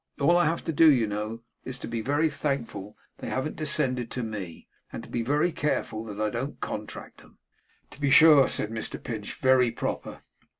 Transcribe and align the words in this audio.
All 0.19 0.35
I 0.35 0.45
have 0.45 0.63
to 0.63 0.73
do, 0.73 0.91
you 0.91 1.05
know, 1.05 1.43
is 1.63 1.77
to 1.77 1.87
be 1.87 2.01
very 2.01 2.27
thankful 2.27 2.97
that 3.17 3.21
they 3.21 3.29
haven't 3.31 3.55
descended 3.55 4.09
to 4.09 4.23
me, 4.23 4.67
and, 4.91 5.03
to 5.03 5.09
be 5.09 5.21
very 5.21 5.51
careful 5.51 6.03
that 6.05 6.19
I 6.19 6.31
don't 6.31 6.59
contract 6.59 7.21
'em.' 7.21 7.37
'To 7.91 8.01
be 8.01 8.09
sure,' 8.09 8.47
said 8.47 8.71
Mr 8.71 8.97
Pinch. 9.03 9.35
'Very 9.39 9.69
proper. 9.69 10.17